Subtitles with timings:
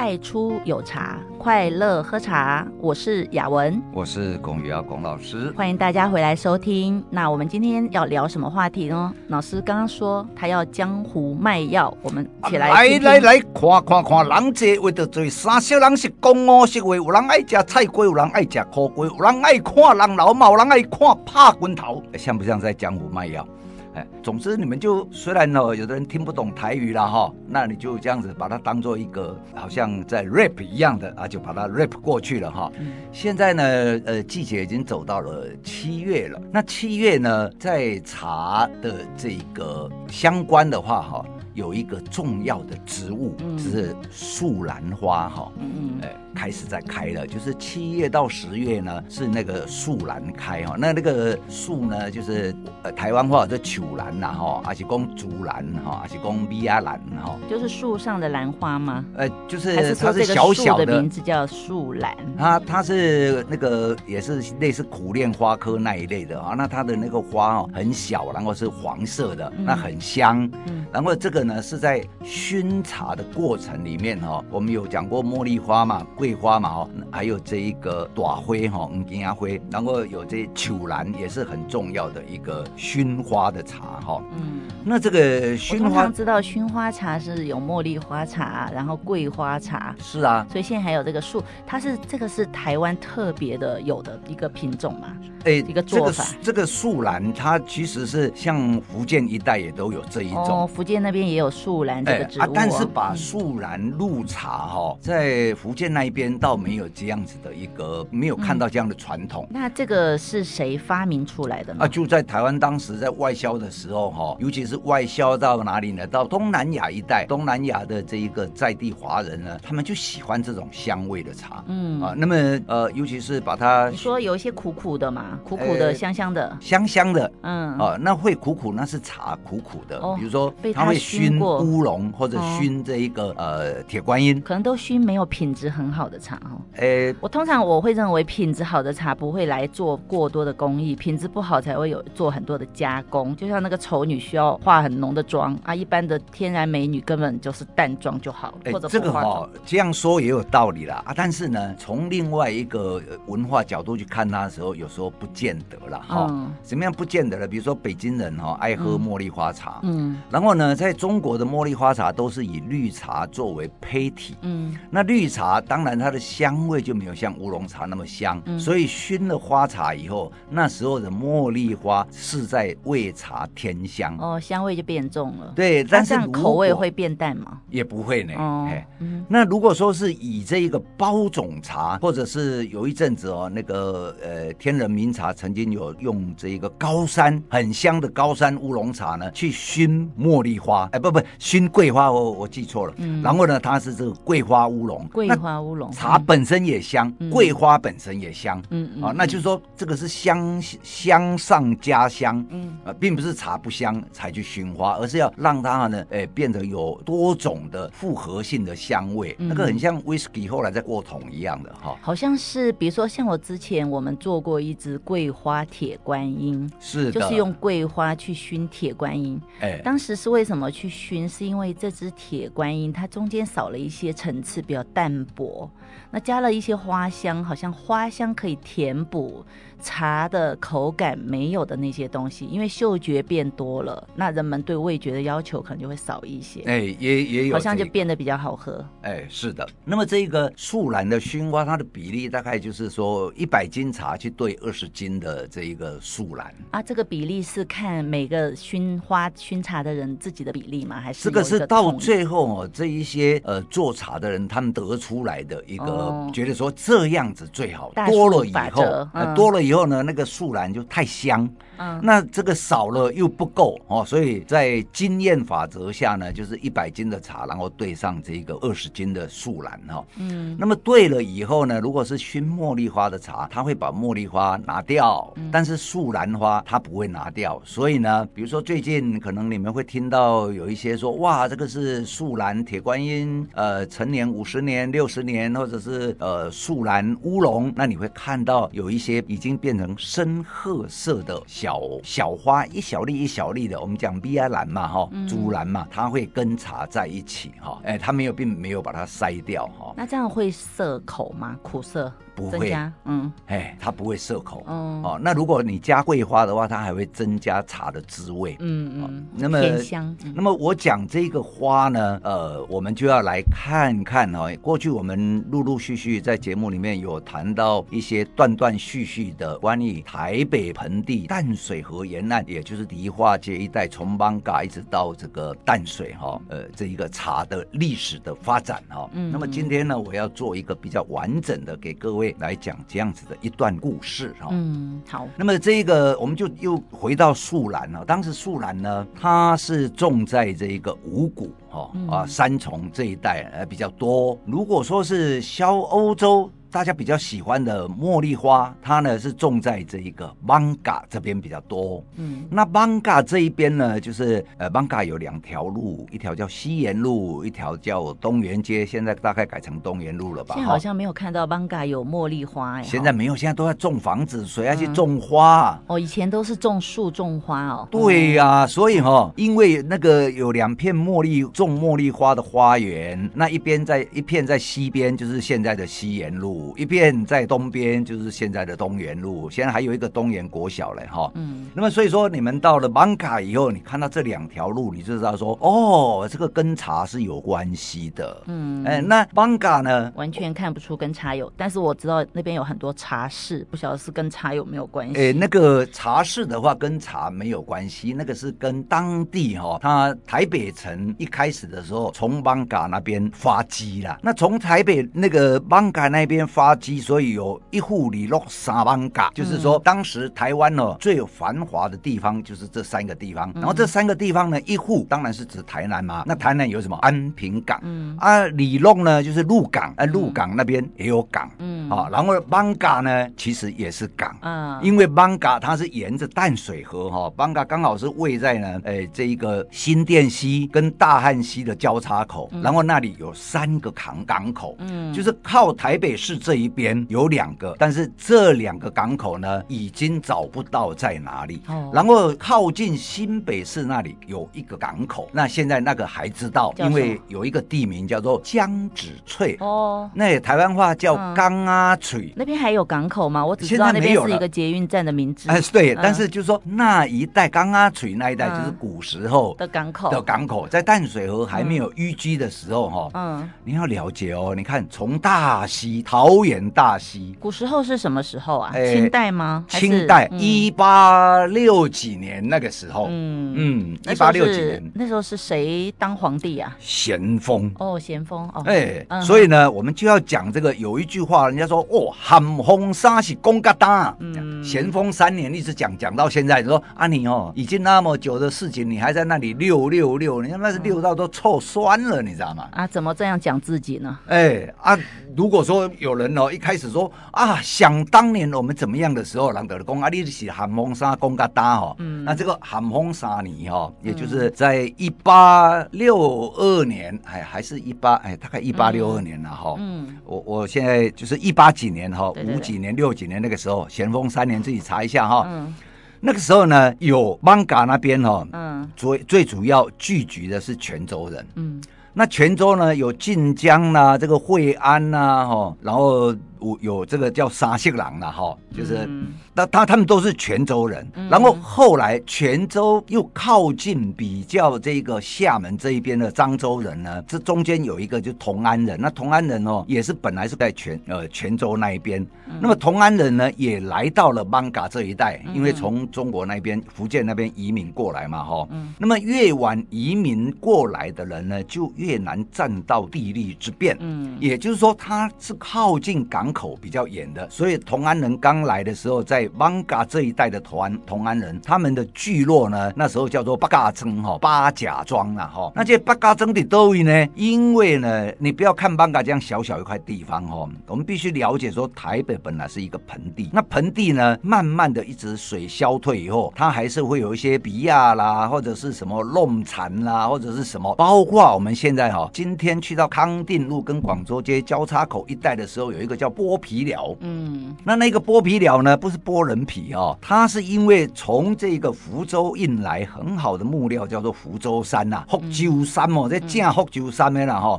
[0.00, 2.66] 太初有茶，快乐喝茶。
[2.78, 7.04] 我是雅文，我是龚于尧龚老师，欢迎大家回来收听。
[7.10, 9.12] 那我们今天要聊什么话题呢？
[9.28, 23.46] 老师刚刚说他要江湖卖药，我们起来听听来来来，看看看，人这为的最三小人是讲哦，是为有人爱吃菜龟，有人爱吃苦龟，有人爱看人老貌，有人爱看拍棍头，像不像在江湖卖药？
[23.94, 32.70] 哎，总之你们就虽然呢，有的人听不懂台语了哈，那你就这样子把它当做一个好像在 rap 一样的啊，就把它 rap 过去了哈。
[32.78, 33.64] 嗯、现在呢，
[34.04, 36.40] 呃，季节已经走到了七月了。
[36.52, 45.52] 那七月呢，在茶的这个相关的话哈，有一个重要的植物，是树兰花哈。
[45.58, 46.00] 嗯嗯。
[46.02, 46.16] 哎。
[46.32, 50.76] 开始在开了，就是七月到十月呢，是那个树兰开哈。
[50.78, 52.54] 那那个树呢，就是
[52.84, 57.36] 呃台湾话叫球兰呐哈，还是讲竹兰哈，还是讲米亚兰哈。
[57.50, 59.04] 就是树上的兰花吗？
[59.16, 62.16] 呃，就是它是小小的，的名字叫树兰。
[62.38, 66.54] 它它是那个也是类似苦楝花科那一类的啊。
[66.56, 70.48] 那它的那个花哦很小，然后是黄色的，那很香。
[70.66, 70.86] 嗯。
[70.92, 76.06] 然后这个呢是在熏茶的过程里面哈，我们有讲过茉莉花嘛。
[76.16, 106.10] 桂花嘛，哈，还有这一个短灰哈，嗯，金芽灰，然后有这秋兰也是很重要的一个熏花的茶，哈，嗯，那这个熏花，我通常知道熏花茶是有茉莉花茶，然后桂花茶，是啊，所以现在还有这个树，它是这个是台湾特别的有的一个品种嘛，哎，一个做法，这个这个树兰它其实是像福建一带也都有这一种，哦，福建那边也有树兰这个植物，啊，但是把树兰入茶哈，在福建那一。
[106.10, 109.46] 边倒没有这样子的一个，没有看到这样的传统。
[109.48, 111.84] 那这个是谁发明出来的呢？
[111.84, 116.06] 啊，就在台湾当时在外销的时候，哈，尤其是外销到哪里呢？
[116.06, 121.62] 到东南亚一带，东南亚的这一个在地华人呢，他们就喜欢这种香味的茶。
[121.68, 122.34] 嗯啊，那么
[122.66, 127.32] 呃，尤其是把它你说有一些苦苦的嘛，苦苦的，香香的，香香的。
[127.42, 130.00] 嗯啊，那会苦苦，那是茶苦苦的。
[130.16, 136.10] 比如说，它会熏乌龙或者熏这一个呃铁观音，可能都熏没有品质很好。
[136.10, 143.34] 的茶哦，诶、欸，我通常我会认为品质好的茶不会来做过多的工艺，品质不好才会有做很多的加工。
[143.36, 148.48] 就像那个丑女需要化很浓的妆啊，一般的天然美女根本就是淡妆就好。
[148.48, 151.14] 了、或者这个哈、哦，这样说也有道理啦啊。
[151.16, 156.26] 但是呢，从另外一个文化角度去看它的时候，有时候不见得了哈。
[156.30, 157.46] 嗯、什么样不见得了？
[157.46, 165.90] 比如说北京人哈、哦、爱喝茉莉花茶，嗯，然后呢，在中国的茉莉花茶都是以绿茶作为胚体，嗯，那绿茶当然。
[166.00, 175.52] 它的香味就没有像乌龙茶那么香，嗯、所以熏了花茶以后，那时候的茉莉花是在为茶添香哦，香味就变重了。
[175.54, 177.60] 对，但是口味会变淡吗？
[177.68, 178.34] 也不会呢。
[178.38, 178.70] 哦，
[179.00, 192.94] 嗯、那如果说是以这一个包种茶，或者是有一阵子哦，那个呃天人名茶曾经有用这一个高山很香的高山乌龙茶呢，去熏茉莉花，哎不不熏桂花，我我记错了。
[192.98, 195.90] 嗯，然后呢，它是这个桂花乌龙，桂花乌龙。
[195.92, 202.76] 茶本身也香，嗯、桂花本身也香，嗯嗯，啊，那就是说这个是香香上加香，嗯。
[202.84, 221.28] 啊，并不是茶不香才去熏花，而是要让它呢，哎，变得有多种的复合性的香味，嗯、那个很像威士忌后来再过桶一样的哈，好像是，比如说像我之前我们做过一支桂花铁观音，是的，就是用桂花去熏铁观音，哎，当时是为什么去熏？
[221.28, 225.70] 是因为这只铁观音它中间少了一些层次，比较淡薄。
[226.10, 229.44] 那加了一些花香，好像花香可以填补。
[229.82, 236.60] 茶的口感没有的那些东西，因为嗅觉变多了，那人们对味觉的要求可能就会少一些。
[236.66, 238.84] 哎，也也有，好像就变得比较好喝。
[239.00, 239.66] 哎，是的。
[239.82, 246.82] 那么这个树兰的熏花，它的比例大概就是说一百斤茶去兑二十斤的这一个树兰啊。
[246.82, 251.00] 这个比例是看每个熏花熏茶的人自己的比例吗？
[251.00, 255.99] 还是这个是到最后哦，这一些呃做茶的人他们得出来的一个、哦、
[256.32, 259.80] 觉得说这样子最好，多了以后，多了以后。
[259.90, 261.48] 呢，那个树兰就太香，
[261.78, 299.94] 嗯，那这个少了又不够哦，所以在经验法则下呢，就是一百斤的茶，然后兑上这个二十斤的树兰哈，嗯，那么兑了以后呢，如果是熏茉莉花的茶，它会把茉莉花拿掉，但是树兰花它不会拿掉，所以呢，比如说最近可能你们会听到有有一些说哇，这个是树兰铁观音，呃，陈年五十年、六十年，或者是呃树兰乌龙，那你会看到有一些已经变成深褐色的小小花，一小粒一小粒的，我们讲 B I 兰嘛，哈，珠兰嘛，它会跟茶在一起，哈，哎，它没有并没有把它筛掉，哈。
[299.96, 301.56] 那这样会涩口吗？
[301.62, 302.12] 苦涩？
[302.40, 310.16] 不会，嗯，哎，它不会涩口，哦，哦，那如果你加桂花的话，它还会增加茶的滋味，嗯嗯，哦、那么甜香。
[310.24, 314.50] 嗯、那么我讲这个花呢，呃，我们就要来看看哦。
[314.62, 329.00] 过去我们陆陆续续在节目里面有谈到一些断断续续的关于台北盆地淡水河沿岸，也就是梨花街一带，从邦嘎一直到这个淡水哈、哦，呃，这一个茶的历史的发展哈。
[329.00, 329.32] 哦、嗯，嗯。
[329.32, 332.29] 那么今天呢，我要做一个比较完整的给各位。
[332.38, 335.26] 来讲这样子的一段故事哈，嗯，好。
[335.36, 338.04] 那么这个我们就又回到树兰了。
[338.04, 344.38] 当时树兰呢，它是种在这个五谷哈啊三重这一带呃比较多。
[344.46, 346.50] 如果说是销欧洲。
[346.72, 352.02] 大家比较喜欢的茉莉花，它呢是种在这一个 Manga 这边比较多。
[352.16, 358.86] 嗯，那 Manga 这一边呢，就是呃 Manga 有两条路，一条叫西延路，一条叫东园街。
[358.86, 360.54] 现在大概改成东园路了吧？
[360.54, 362.82] 现在好像没有看到 Manga 有茉莉花哎。
[362.84, 365.76] 现在没有，现在都在种房子，谁要去种花？
[365.88, 367.88] 嗯、哦，以前都是种树种花哦。
[367.90, 376.59] 对呀、啊，所以哈、哦，因为那个有两片茉莉种茉莉花的花园，那一边在一片在西边，就是现在的西延路。
[376.76, 381.30] 一边在东边，就是现在的东园路，现在还有一个东园国小嘞，哈。
[381.34, 381.70] 嗯。
[381.74, 388.42] 那么所以说，你们到了艋舺以后，你看到这两条路，你就知道说，哦，这个跟茶是有关系的。
[388.46, 388.84] 嗯。
[388.84, 390.12] 哎，那艋舺呢？
[390.16, 395.20] 完全看不出跟茶有，但是我知道那边有很多茶室，不晓得是跟茶有没有关系。
[395.20, 404.18] 哎，那个茶室的话，跟茶没有关系，那个是跟当地哈，它台北城一开始的时候，从艋舺那边发迹了。
[404.22, 406.40] 那从台北那个艋舺那边。
[406.50, 413.52] 发迹，所以有一户里落三艋舺，就是说当时台湾呢最有繁华的地方就是这三个地方。
[413.54, 416.24] 然后这三个地方呢，一户当然是指台南嘛。
[416.26, 416.96] 那台南有什么？
[417.02, 417.78] 安平港。
[417.82, 421.48] 嗯啊，里落呢就是鹿港，啊鹿港那边也有港。
[421.58, 424.36] 嗯啊，然后邦嘎呢其实也是港。
[424.42, 434.74] 嗯，因为邦嘎它是沿着淡水河哈，邦嘎刚好是位在呢，哎这一个新店溪跟大汉溪的交叉口，然后那里有三个港港口。
[434.80, 436.39] 嗯，就是靠台北市。
[436.40, 441.62] 这一边有两个，但是这两个港口呢，已经找不到在哪里。
[441.68, 449.56] 哦，然后靠近新北市那里有一个港口，那现在那个还知道，因为有一个地名叫做江子翠。
[449.60, 452.32] 哦，那台湾话叫江阿翠。
[452.34, 453.44] 那边还有港口吗？
[453.44, 455.50] 我只知道那边是一个捷运站的名字。
[455.50, 464.54] 哎，对，但是就是说那一带江阿翠那一带就是古时候的港口的港口，在淡水河还没有淤积的时候，哈，嗯，你要了解哦。
[464.56, 468.72] 你看从大溪桃园大溪，古时候是什么时候啊？
[468.72, 469.64] 清代吗？
[469.66, 473.08] 清代一八六几年那个时候。
[473.10, 476.76] 嗯嗯，一八六几年那时候是谁当皇帝啊？
[476.78, 477.68] 咸丰。
[477.80, 478.62] 哦，咸丰哦。
[478.64, 480.72] 哎，所以呢，我们就要讲这个。
[480.76, 484.14] 有一句话，人家说哦，咸丰三是公家大。
[484.20, 492.68] 嗯，咸丰三年一直讲讲到现在，说啊你哦，已经那么久的事情，你还在那里六六六，你看那是六到都臭酸了，你知道吗？
[492.70, 494.16] 啊，怎么这样讲自己呢？
[494.28, 494.96] 哎啊，
[495.36, 501.94] 如果说有人哦，一开始说啊，想当年我们怎么样的时候，人得讲啊，你是寒风沙公嘎达哈。
[501.98, 509.76] 嗯，那这个寒风沙尼哈，也就是在一八六二年，哎，还是一八哎，大概一八六二年了哈。
[509.78, 515.44] 嗯，我我现在就是一八几年哈，五几年、六几年那个时候，咸丰三年自己查一下哈。
[515.46, 515.74] 嗯，
[516.20, 521.46] 那个时候呢，有艋舺那边哈，嗯，最最主要聚集的是泉州人。
[521.54, 526.34] 嗯，那泉州呢，有晋江啊，这个惠安呐，哈，然后。
[526.60, 529.08] 有有这个叫三色人了哈，就是
[529.54, 542.26] 那他他们都是泉州人，然后后来泉州又靠近比较这个厦门这一边的漳州人呢，这中间有一个就同安人，那同安人哦也是本来是在泉呃泉州那一边，
[542.60, 556.49] 那么同安人呢也来到了艋舺这一带，因为从中国那边福建那边移民过来嘛哈，那么越晚移民过来的人呢，就越难占到地利之便，嗯，也就是说他是靠近港。
[556.50, 565.72] 港口比较远的，所以同安人刚来的时候，在艋舺这一带的同安同安人，他们的聚落呢，那时候叫做八嘎庄哈，八甲庄啊哈。
[565.76, 567.28] 那这八嘎庄的多位呢？
[567.36, 597.78] 因为呢，你不要看邦嘎这样小小一块地方哈，我们必须了解说，台北本来是一个盆地，那盆地呢，慢慢的一直水消退以后，它还是会有一些比亚啦，或者是什么弄蚕啦，或者是什么，包括我们现在哈，今天去到康定路跟广州街交叉口一带的时候，有一个叫剥皮寮，嗯，那那个剥皮寮呢，不是剥人皮哦，它是因为从这个福州运来很好的木料，叫做福州山呐，福州山哦，这正福州山的啦哈，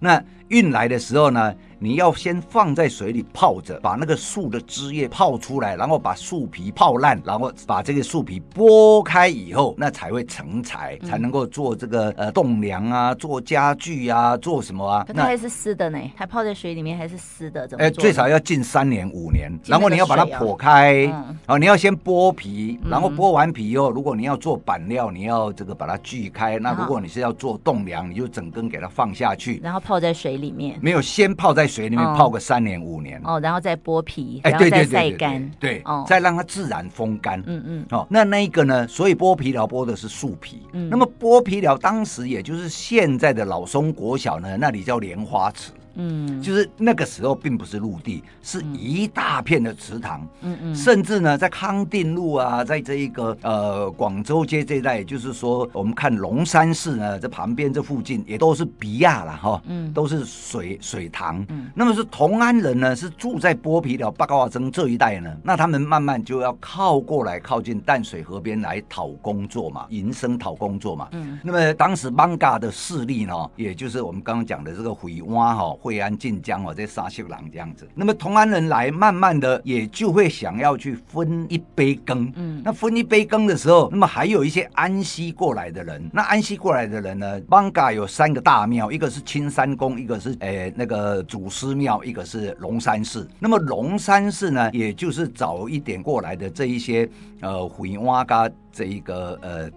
[0.00, 1.54] 那运来的时候呢。
[1.80, 15.04] 你要先放在水里泡着，把那个树的枝叶泡出来，然后把树皮泡烂，然后把这个树皮剥开以后，那才会成材，才能够做这个呃栋梁啊，做家具啊，做什么啊？
[15.06, 17.84] 可它还是湿的呢，它泡在水里面还是湿的，怎么？
[17.84, 31.68] 哎，最少要近三年五年，然后你要把它剖开，嗯、哦，你要先剥皮，然后剥完皮以后，如果你要做板料，你要这个把它锯开，那如果你是要做栋梁，你就整根给它放下去，然后泡在水里面，没有先泡在。
[31.68, 33.20] 水里面泡个三年五年。
[33.22, 38.88] 哦，然后再剥皮，哎，对对晒干，对，再让它自然风干，嗯嗯，哦，那那一个呢？
[38.88, 45.72] 所以剥皮疗剥的是树皮，嗯，那么剥皮疗当时也就是现在的老松国小呢，那里叫莲花池。
[45.98, 50.26] 嗯，就是那个时候并不是陆地，是一大片的池塘。
[50.42, 59.62] 嗯嗯，甚至呢，在康定路啊，在这一个呃广州街这一带，也就是说，我们看龙山寺呢，这旁边这附近也都是比亚了哈。
[59.66, 61.44] 嗯，都是水水塘。
[61.48, 71.08] 嗯，那么是同安人呢，是住在剥皮寮、八卦庄这一带呢，那他们慢慢就要靠过来，靠近淡水河边来讨工作嘛，营生讨工作嘛。
[71.10, 75.76] 嗯，那么当时邦嘎的势力呢，也就是我们刚刚讲的这个回洼哈。
[75.88, 82.30] 惠安、晋江哦，这沙秀郎这样子，那么同安人来，慢慢的也就会想要去分一杯羹。
[82.36, 86.10] 嗯，那分一杯羹的时候，那么还有一些安溪过来的人。
[86.12, 93.26] 那安溪过来的人呢，邦嘎有三个大庙，一个是青山宫，一个是诶、呃、那个祖师庙，一个是龙山寺。
[93.38, 97.08] 那么龙山寺呢，也就是早一点过来的这一些
[97.40, 99.70] 呃匪洼噶这一个呃。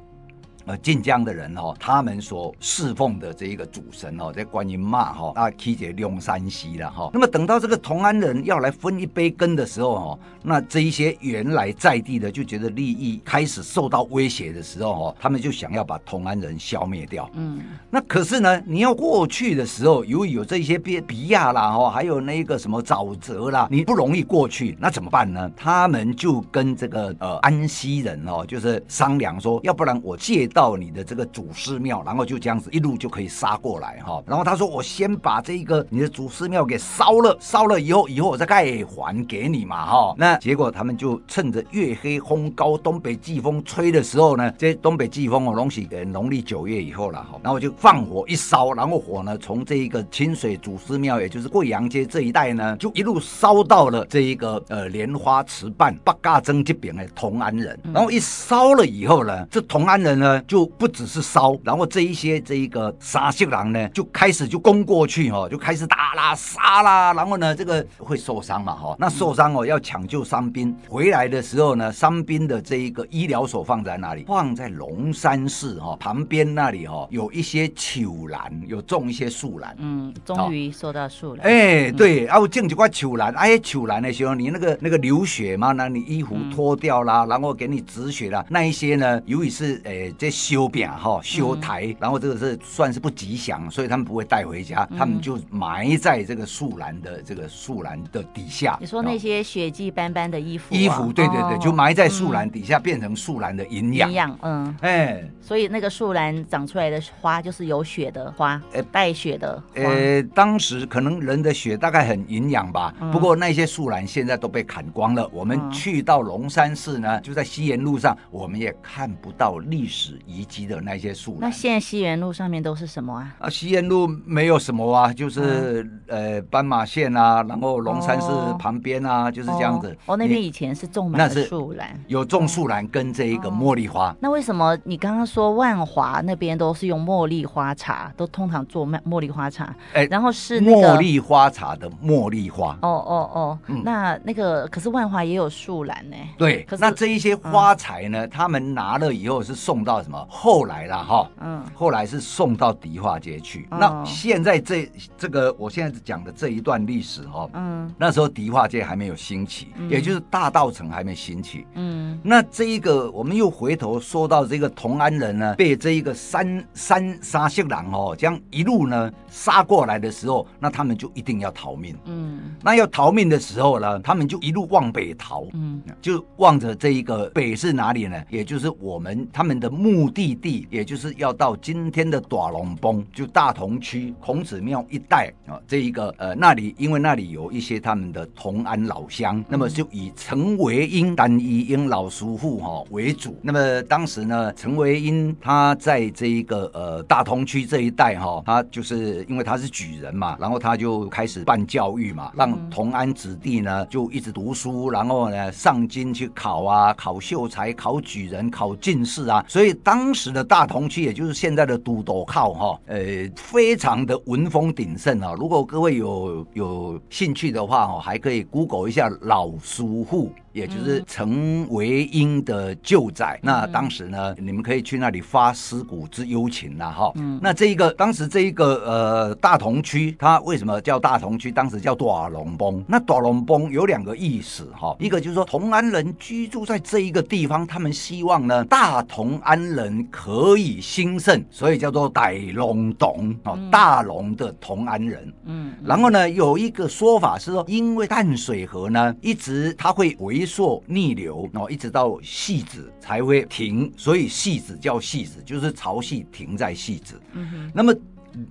[0.72, 7.10] 呃，晋江的人哦，他们所侍奉的这一个主神哦，在观音骂哈啊，七节龙山西了哈。
[7.14, 17.30] 那么等到这个同安人要来分一杯羹的时候哦，那这一些原来在地的就觉得利益开始受到威胁的时候哦，他们就想要把同安人消灭掉。
[17.34, 25.52] 嗯，那可是呢，你要过去的时候，由于有这些比比亚啦哈，还有那个什么沼泽啦，你不容易过去，那怎么办呢？
[25.58, 30.48] 他们就跟这个呃安溪人哦，就是商量说，要不然我借。
[30.52, 34.22] 到你的这个祖师庙，然后就这样子一路就可以杀过来哈。
[34.26, 57.80] 然后他说：“我先把这个你的祖师庙给烧了，烧了以后，以后我再盖还给你嘛哈。”那结果他们就趁着月黑风高、东北季风吹的时候呢，这东北季风哦，东西给农历九月以后了哈，然后就放火一烧，然后火呢从这一个清水祖师庙，也就是贵阳街这一带呢，就一路烧到了这一个呃莲花池畔八嘎曾这边的同安人。
[57.94, 60.41] 然后一烧了以后呢，这同安人呢。
[60.48, 74.24] 就不只是烧，然后这一些这一个三色人呢，就开始就攻过去哦，就开始打啦杀啦，然后呢，这个会受伤嘛哈，那受伤哦要抢救伤兵回来的时候呢，伤兵的这一个医疗所放在哪里？
[74.26, 79.76] 放在龙山寺哈旁边那里哈，有一些丘兰，有种一些树兰。
[79.78, 81.46] 嗯，终于说到树兰。
[81.46, 90.31] 哎，对，啊，我种几块丘兰，哎，丘兰的时候你那个那个流血嘛，那你衣服脱掉啦，然后给你止血啦，那一些呢，由于是诶这。
[90.32, 98.78] 修饼哈，修台，嗯、然后这个是算是不吉祥，所以他们不会带回家，嗯、他们就埋在这个树兰的这个树兰的底下。
[98.80, 104.10] 你说那些血迹斑斑的衣服、啊，衣服对对对，就埋在树兰底下，变成树兰的营养。
[104.10, 109.62] 营养，嗯，哎，所以那个树兰长出来的花就是有血的花，呃，带血的。
[109.76, 115.30] 呃，当时可能人的血大概很营养吧，嗯、不过那些树兰现在都被砍光了。
[115.34, 120.20] 我们去到龙山寺呢，就在西延路上，我们也看不到历史。
[120.26, 123.36] 遗迹的那些树，那现在西园路上面都是什么啊？
[123.40, 129.90] 啊，西园路没有什么啊，就是、嗯、呃斑马线啊，然后龙山寺旁边啊，哦、就是这样子。
[130.06, 134.12] 哦，哦那边以前是种满了树兰，有种树兰跟这一个茉莉花。
[134.12, 139.76] 哦、那为什么你刚刚说万华那边都是用茉莉花茶，都通常做茉莉花茶？
[139.94, 142.78] 哎，然后是那个茉莉花茶的茉莉花。
[142.82, 146.16] 哦哦哦，嗯、那那个可是万华也有树兰呢。
[146.38, 150.11] 对，可是那这一些花材呢，嗯、他们拿了以后是送到什么？
[150.12, 150.28] 什么？
[150.30, 153.66] 后来了哈，嗯，后来是送到迪化街去。
[153.72, 178.22] 哦、那现在这这个我现在讲的这一段历史哈，嗯，那时候迪化街还没有兴起，嗯、也就是大道城还没兴起，嗯，那这一个我们又回头说到这个同安人呢，被这一个三三三色狼哦，这样一路呢杀过来的时候，那他们就一定要逃命，嗯，那要逃命的时候呢，他们就一路往北逃，嗯，就望着这一个北是哪里呢？
[178.30, 193.38] 也就是我们他们的目的地，也就是要到今天的大龙崩，就大同区孔子庙一带啊，这一个呃那里，因为那里有一些他们的同安老乡，那么就以陈维英、单一英老叔父哈为主。
[193.42, 209.44] 那么当时呢，陈维英他在这一个呃大同区这一带哈，他就是因为他是举人嘛，然后他就开始办教育嘛，让同安子弟呢就一直读书，然后呢上京去考啊，考秀才、考举人、考进士啊。
[209.48, 215.36] 所以当时的大同区，也就是现在的都斗靠哈，呃，非常的文风鼎盛啊。
[215.38, 220.32] 如果各位有有兴趣的话，哈，还可以 Google 一下老苏户。
[220.54, 227.12] 也就是陈维英的旧宅，嗯、那当时呢，你们可以去那里发思古之幽情了哈。
[227.16, 231.50] 嗯，那这一个当时这一个呃大同区，它为什么叫大同区？
[231.50, 232.84] 当时叫大龙崩。
[232.86, 245.34] 那大龙崩有两个意思哈，一个就是说同安人居住在这一个地方，他们希望呢大同安人可以兴盛，所以叫做大龙洞哦，大龙的同安人。
[245.46, 250.41] 嗯，然后呢有一个说法是说，因为淡水河呢一直它会围。
[250.42, 257.22] 回溯逆流，然后一直到戏子才会停，所以戏子叫戏子，就是潮汐停在戏子。
[257.34, 257.94] 嗯哼，那么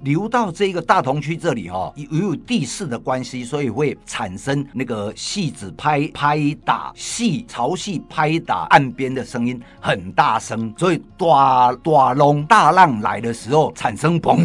[0.02, 14.38] 流到这个大同区这里哈、哦，有地势的关系，所以会产生那个戏子拍拍打戏潮汐拍打岸边的声音很大声，所以大大浪大浪来的时候产生嘣。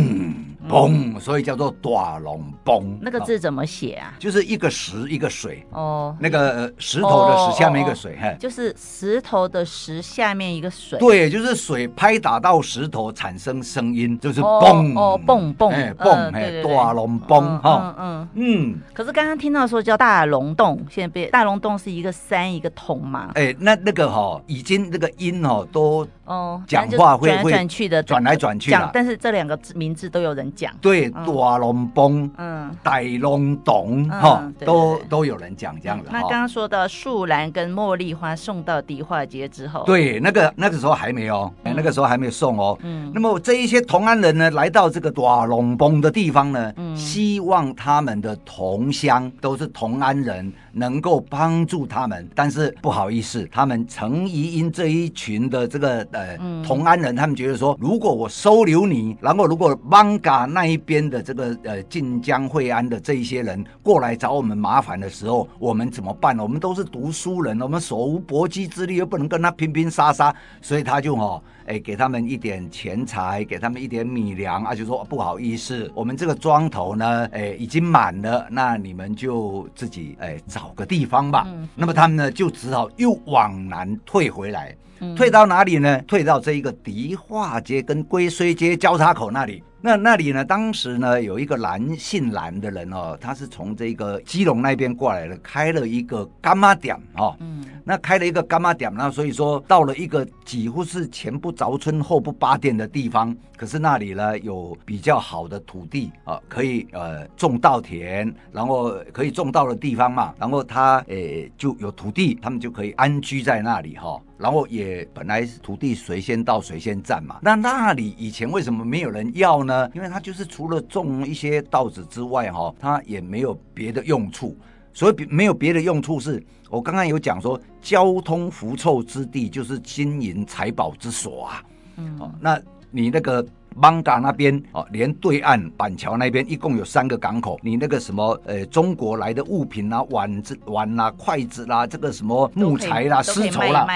[0.66, 2.98] 嗯崩，所以叫做大龙崩。
[3.02, 4.14] 那个字怎么写啊？
[4.20, 10.98] 就是一个石一个水哦，那个石头的石下面一个水，嘿，就是石头的石下面一个水。
[11.00, 18.76] 对，就是水拍打到石头产生声音，就是嘣哦，嘣嘣，哎，嘣，哎，大龙崩哈，嗯嗯。
[18.94, 23.32] 可是刚刚听到说叫大龙洞，现在变大龙洞是一个山一个桶嘛？
[23.36, 28.90] 哎，那那个哈，已经那个音哦都哦，讲话会会转来转去的，转来转去的。
[28.94, 30.46] 但是这两个名字都有人。
[30.56, 36.08] 讲对，大龙崩，嗯，大龙洞，哈，都都有人讲这样子。
[36.12, 42.78] 那刚刚说到树兰跟茉莉花送到迪化街之后，对，那个那个时候还没有，那个时候还没有送哦。
[42.84, 52.26] 嗯，那么这一些同安人呢，来到这个大龙崩的地方呢，希望他们的同乡都是同安人，能够帮助他们。
[52.34, 66.42] 但是不好意思，他们陈仪英这一群的这个呃同安人，他们觉得说，如果我收留你，然后如果艋舺那一边的这个呃晋江惠安的这一些人过来找我们麻烦的时候，我们怎么办呢？
[66.42, 81.46] 我们都是读书人，我们手无搏击之力，又不能跟他拼拼杀杀，所以他就哈哎给他们一点钱财，给他们一点米粮啊，就说不好意思，我们这个庄头呢哎已经满了，那你们就自己哎找个地方吧。
[81.48, 86.02] 嗯、那么他们呢就只好又往南退回来，嗯、退到哪里呢？
[86.04, 89.64] 退到这一个迪化街跟龟虽街交叉口那里。
[89.82, 90.44] 那那里呢？
[90.44, 97.36] 当时呢，有一个蓝姓蓝的人哦，他是从这个基隆那边过来的，开了一个干妈店哦。
[97.40, 97.64] 嗯。
[97.84, 114.20] 那开了一个干妈店，那所以说到了一个几乎是前不着村后不搭店的地方，可是那里呢有比较好的土地啊，可以呃种稻田，然后可以种稻的地方嘛，然后他诶就有土地，他们就可以安居在那里哈。
[114.38, 117.40] 然后也本来土地谁先到谁先占嘛。
[117.42, 119.90] 那那里以前为什么没有人要呢？
[119.94, 124.58] 因为它就是除了种一些稻子之外，哈，它也没有别的用处。
[124.94, 131.64] 所以没有别的用处是，我刚刚有讲说，交通符臭之地就是金银财宝之所啊。
[131.98, 133.46] 嗯，哦，那你那个。
[133.76, 137.60] 艋舺那边哦，连对岸板桥那边一共有三个港口。
[137.62, 143.88] 你那个什么呃，中国来的物品啊，碗子碗啊，筷子啦，这个什么木材啦、丝绸啦，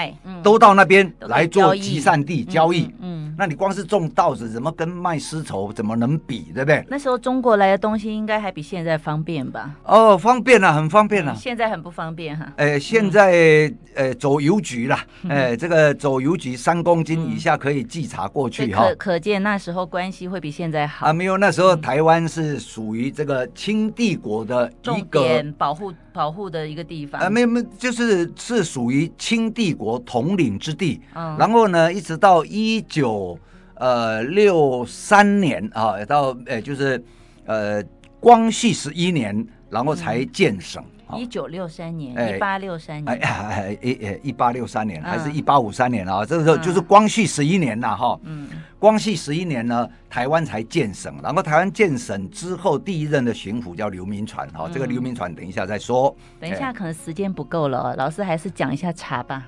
[0.42, 2.92] 都到那边来做集散地交易。
[3.00, 6.84] 嗯，那你光是种稻子，怎么跟卖丝绸怎么能比，对不对？
[6.88, 9.74] 那时候中国来的东西应该还比现在方便吧？
[9.84, 11.34] 哦，方便了，很方便了。
[11.34, 12.52] 现在很不方便哈。
[12.56, 18.82] 呃，现在呃走邮局了，呃，这个走邮局三公斤以下可以寄查过去哈。
[18.90, 21.12] 可可见那时时候关系会比现在好啊？
[21.12, 31.00] 没有，那时候台湾是属于这个清帝国的一个保护保护的一个地方啊，没有没有，就是是属于清帝国统领之地。
[31.14, 33.38] 嗯，然后呢，一直到一九
[33.74, 37.02] 呃六三年啊，到呃就是
[37.46, 37.82] 呃
[38.18, 40.82] 光绪十一年，然后才建省。
[40.82, 46.24] 嗯一九六三年，一八六三年，哎哎一八六三年，还是一八五三年啊？
[46.24, 48.18] 这个时候就是光绪十一年了哈。
[48.24, 51.14] 嗯，光绪十一年呢，台湾才建省。
[51.22, 54.68] 然后台湾建省之后，第一任的巡抚叫刘铭传哈。
[54.72, 56.14] 这个刘铭传等一下再说。
[56.38, 59.46] 等一下可能时间不够了，老师还是讲一下茶吧。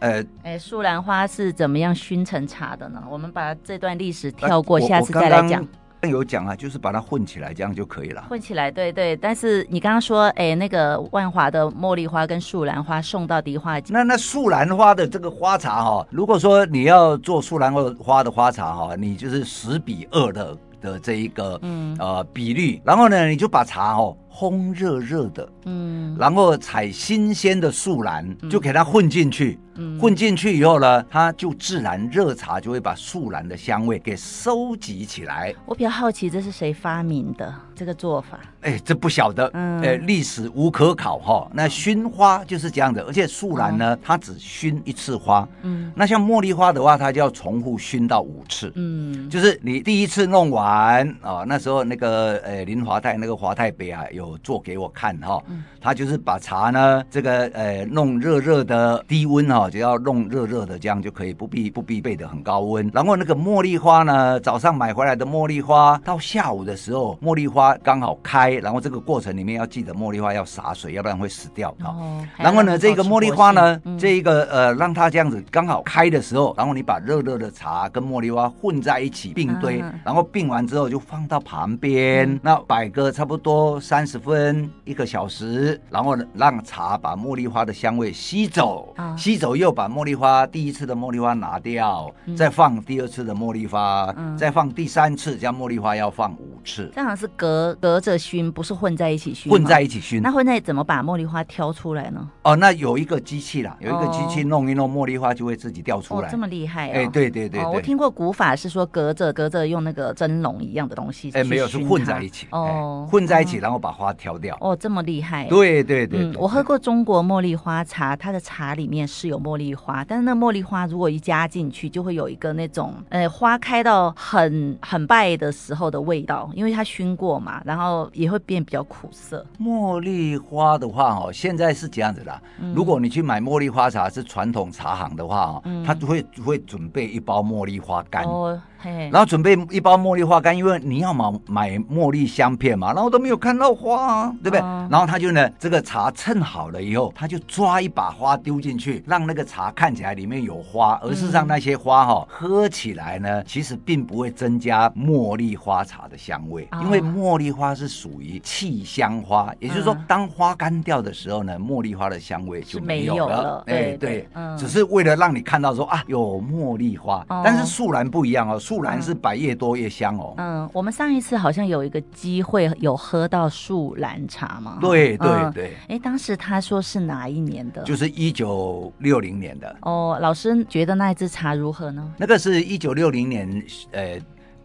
[0.00, 3.02] 呃，哎，树兰花是怎么样熏成茶的呢？
[3.10, 5.66] 我们把这段历史跳过，下次再来讲。
[6.08, 8.24] 有讲啊，就是把它混起来，这样就可以了。
[8.28, 9.16] 混起来，对对。
[9.16, 24.16] 但是你刚刚说，哎，那个万华的茉莉花跟树兰花送到迪化街，那那树兰花的这个花茶哈、哦，如果说你要做树兰花的花茶哈，你就是十比二的的这一个嗯呃比率，然后呢，你就把茶哦。
[24.32, 35.52] 烘热热的，嗯，然后采新鲜的树兰，就给它混进去，嗯，混进去以后呢，它就自然热茶就会把树兰的香味给收集起来。
[35.66, 38.38] 我比较好奇，这是谁发明的这个做法？
[38.60, 41.50] 哎，这不晓得，嗯，哎，历史无可考哈。
[41.52, 54.04] 那熏花就是这样的，而且树兰呢，它只熏一次花，嗯，那像茉莉花的话，它就要重复熏到五次，嗯，就是你第一次弄完啊，那时候那个呃林华泰那个华泰杯啊。
[54.12, 55.42] 有做给我看哈，
[55.80, 62.90] 他就是把茶呢，这个呃弄热热的低温哈，就要弄热热的这样就可以，不必不必备的很高温。
[62.92, 71.74] 然后那个茉莉花呢，早上买回来的茉莉花，到下午的时候，茉莉花刚好开，然后这个过程里面要记得茉莉花要洒水，要不然会死掉。
[71.84, 72.24] 哦。
[72.36, 96.90] 然后呢，这个茉莉花呢，这一个呃让它这样子刚好开的时候，然后你把热热的茶跟茉莉花混在一起并堆，然后并完之后就放到旁边，那摆个差不多三十分一个小时，然后让茶把茉莉花的香味吸走，啊、吸走又把茉莉花第一次的茉莉花拿掉，嗯、再放第二次的茉莉花，嗯、再放第三次，这样茉莉花要放五次。
[96.94, 99.50] 这样是隔隔着熏，不是混在一起熏。
[99.52, 102.28] 混在一起熏，那混在怎么把茉莉花挑出来呢？
[102.42, 106.26] 哦，那有一个机器啦，有一个机器弄一弄，茉莉花就会自己掉出来。
[106.26, 106.92] 哦、这么厉害、哦？
[106.94, 112.48] 哎，对对对，对、哦，我听过古法是说隔着隔着用那个蒸笼一样的东西，哎，没有，是混在一起。
[112.50, 114.56] 哦，混在一起，然后把花挑掉。
[114.60, 114.76] 哦。
[114.80, 115.46] 这么厉害？
[115.46, 129.46] 对对对，嗯，我喝过中国茉莉花茶，它的茶里面是有茉莉花，但是那茉莉花如果一加进去，就会有一个那种呃花开到很很败的时候的味道，因为它熏过嘛，然后也会变比较苦涩。
[129.58, 138.24] 茉莉花的话哦，现在是这样子的，嗯，如果你去买茉莉花茶是传统茶行的话哦，嗯，他会会准备一包茉莉花干。
[138.24, 144.60] 哦然后准备一包茉莉花干，因为你要买买茉莉香片嘛，然后都没有看到花啊，对不对？
[144.88, 163.62] 然后他就呢，这个茶称好了以后，他就抓一把花丢进去，让那个茶看起来里面有花，而事实上那些花哈、哦，喝起来呢，其实并不会增加茉莉花茶的香味，因为茉莉花是属于气香花，也就是说，当花干掉的时候呢，茉莉花的香味就没有了。
[163.66, 168.58] 哎，对，只是为了让你看到说啊，有茉莉花，但是树兰不一样哦。
[168.58, 170.34] 树兰是摆越多越香哦。
[170.36, 174.78] 嗯，我们上一次好像有一个机会有喝到树兰茶嘛。
[174.80, 175.76] 对对对。
[175.88, 177.82] 哎，当时他说是哪一年的？
[177.82, 179.76] 就是一九六零年的。
[179.82, 182.12] 哦，老师觉得那一支茶如何呢？
[182.16, 184.18] 那个是一九六零年，呃，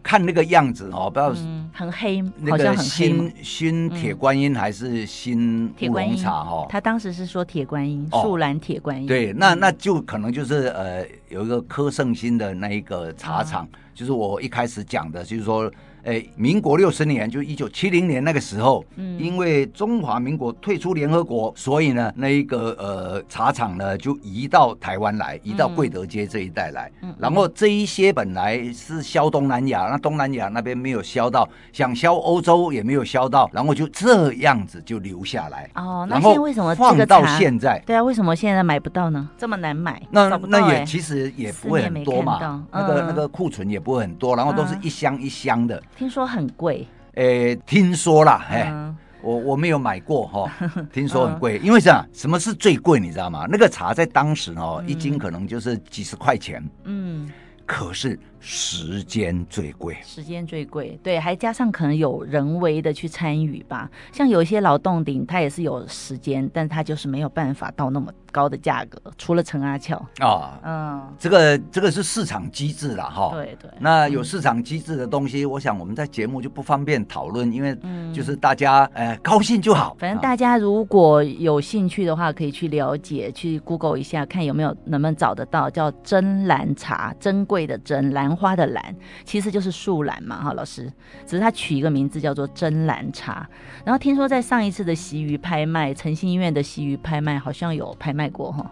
[0.06, 1.34] 看那个样子哦，不知道
[1.72, 3.32] 很黑，好像很黑。
[3.42, 6.64] 熏铁观音还是新铁观音茶哦？
[6.70, 9.08] 他当时是说铁观音，树兰铁观音。
[9.08, 13.68] 对，那那就可能就是呃，有一个柯胜新的那一个茶厂。
[13.92, 15.68] 就是我一开始讲的，就是说。
[16.04, 26.90] 哎，民国六十年，就一九七零年那个时候，嗯，因为中华民国退出联合国，所以呢，那一个呃茶厂呢就移到台湾来，移到贵德街这一带来。
[27.02, 35.68] 嗯，然后这一些本来是销东南亚，那东南亚那边没有销到，想销欧洲也没有销到，然后就这样子就留下来。
[35.74, 37.82] 哦，那现在为什么放到现在？
[37.84, 39.28] 对啊，为什么现在买不到呢？
[39.36, 40.00] 这么难买？
[40.10, 45.82] 那那也其实也不会很多嘛，那个那个库存也不会很多，然后都是一箱一箱的。
[45.96, 50.52] 听说很贵，诶，听说啦，哎、嗯，我我没有买过哈，
[50.92, 53.00] 听说很贵，嗯、因为这样，什么是最贵？
[53.00, 53.46] 你知道吗？
[53.48, 57.30] 那个茶在当时哦，嗯、一斤可能就是几十块钱，嗯，
[57.64, 63.90] 可是时间最贵，时间最贵，对，还加上可能有人为的去参与吧。
[64.12, 69.02] 像有一些老冻顶，它也是有时间，但它就是没有办法到那么高的价格。
[69.18, 73.32] 除了陈阿俏啊，嗯，这个这个是市场机制了哈。
[73.32, 73.68] 对对。
[73.80, 77.76] 那有市场机制的东西，嗯、我想我们在节目就不方便讨论，因为
[78.12, 79.96] 就是大家呃高兴就好。
[79.98, 88.35] 反正大家如果有兴趣的话，可以去了解，去 Google 一下，看有没有能不能找得到叫真兰茶，珍贵的珍兰。
[88.36, 88.94] 花的兰
[89.24, 90.92] 其实就是树兰嘛，哈，老师，
[91.24, 93.48] 只是他取一个名字叫做真兰茶。
[93.84, 98.70] 然后听说在上一次的习鱼拍卖，诚心医院的习鱼拍卖好像有拍卖过，哈，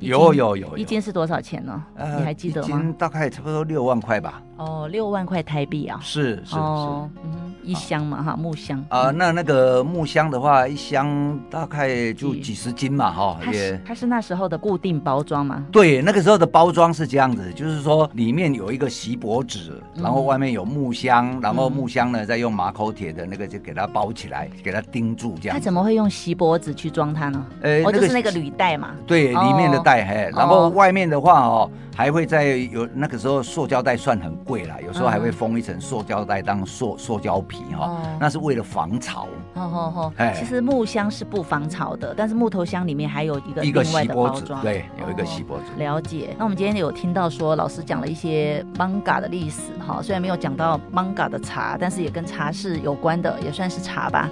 [0.00, 1.82] 有有有，一斤是多少钱呢？
[1.94, 2.68] 呃、你还记得吗？
[2.68, 4.42] 一斤大概差不多六万块吧。
[4.56, 5.98] 哦，六万块台币啊！
[6.00, 9.12] 是是是，哦、嗯，一箱嘛哈，木箱啊、呃。
[9.12, 13.38] 那那个木箱的话，一箱大概就几十斤嘛哈。
[13.52, 15.64] 也，它是那时候的固定包装吗？
[15.72, 25.58] 对，那个时候的包装是这样子，就是说里面有一个锡箔纸，然后外面有木箱，嗯、然后木箱呢再用马口铁的那个就给它包起来，给它钉住这样。
[25.58, 27.44] 它怎么会用锡箔纸去装它呢？
[27.62, 28.94] 呃，哦，就是那个铝袋嘛。
[29.04, 31.68] 对，里面的袋嘿，然后外面的话哦。
[31.96, 39.28] 还会在有那个时候，塑胶袋算很贵了，有时候还会封一层塑胶袋当塑塑胶皮哈，哦、那是为了防潮。
[39.54, 45.64] 哦哦哦，哎，其实木箱是不防潮的，但是木头箱里面还有一个一个锡箔纸，对，有一个锡箔纸。
[45.78, 46.34] 了解。
[46.36, 54.28] 那我们今天有听到说老师讲了一些 Manga 的历史哈，虽然没有讲到 Manga 的茶，但是也跟茶是有关的，也算是茶吧。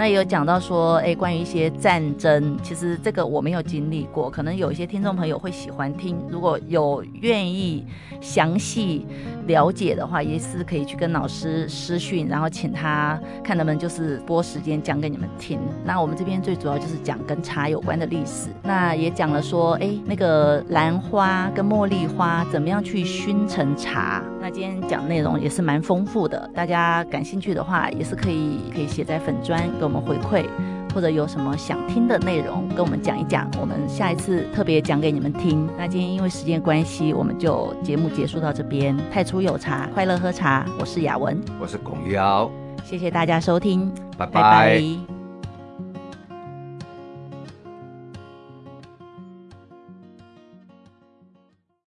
[0.00, 6.16] 那也有讲到说，哎，关于一些战争，其实这个我没有经历过，可能有一些听众朋友会喜欢听。
[6.30, 7.84] 如果有愿意
[8.18, 9.06] 详细
[9.46, 15.60] 了解的话，也是可以去跟老师私讯，然后请他看能不能就是播时间讲给你们听。
[15.84, 24.24] 那我们这边最主要就是讲跟茶有关的历史，那也讲了说，哎，那个兰花跟茉莉花怎么样去熏成茶。
[24.40, 30.46] 那今天讲内容也是蛮丰富的，大家感兴趣的话，也是可以可以写在粉砖我们回馈，
[30.94, 35.68] 或者有什么想听的内容，跟我们讲一讲，我们下一次特别讲给你们听。
[35.76, 38.96] 那今天因为时间关系，我们就节目结束到这边。
[39.12, 42.48] 太初有茶，快乐喝茶，我是雅文，我是龚于尧，
[42.84, 44.32] 谢谢大家收听，拜拜。
[44.32, 45.19] 拜拜。